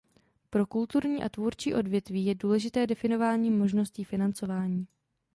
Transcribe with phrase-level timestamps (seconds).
[0.49, 4.87] Pro kulturní a tvůrčí odvětví je důležité definování možností financování.